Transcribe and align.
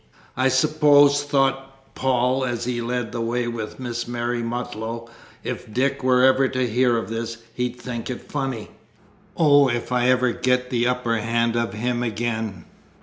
"I 0.35 0.47
suppose," 0.47 1.23
thought 1.23 1.93
Paul, 1.93 2.43
as 2.43 2.65
he 2.65 2.81
led 2.81 3.11
the 3.11 3.21
way 3.21 3.47
with 3.47 3.79
Miss 3.79 4.07
Mary 4.07 4.41
Mutlow, 4.41 5.07
"if 5.43 5.71
Dick 5.71 6.03
were 6.03 6.23
ever 6.23 6.47
to 6.47 6.67
hear 6.67 6.97
of 6.97 7.07
this, 7.09 7.37
he'd 7.53 7.79
think 7.79 8.09
it 8.09 8.23
funny. 8.31 8.71
Oh, 9.37 9.69
if 9.69 9.91
I 9.91 10.07
ever 10.09 10.31
get 10.31 10.71
the 10.71 10.87
upper 10.87 11.17
hand 11.19 11.55
of 11.55 11.73
him 11.75 12.01
again 12.01 12.65